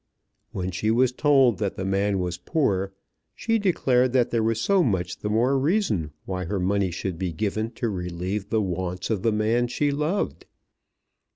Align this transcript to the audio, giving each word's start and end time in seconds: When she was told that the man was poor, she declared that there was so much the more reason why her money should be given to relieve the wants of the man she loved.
When 0.51 0.71
she 0.71 0.89
was 0.89 1.11
told 1.11 1.59
that 1.59 1.75
the 1.75 1.85
man 1.85 2.17
was 2.17 2.39
poor, 2.39 2.91
she 3.35 3.59
declared 3.59 4.13
that 4.13 4.31
there 4.31 4.41
was 4.41 4.59
so 4.59 4.81
much 4.81 5.19
the 5.19 5.29
more 5.29 5.59
reason 5.59 6.09
why 6.25 6.45
her 6.45 6.59
money 6.59 6.89
should 6.89 7.19
be 7.19 7.31
given 7.31 7.69
to 7.73 7.87
relieve 7.87 8.49
the 8.49 8.63
wants 8.63 9.11
of 9.11 9.21
the 9.21 9.31
man 9.31 9.67
she 9.67 9.91
loved. 9.91 10.47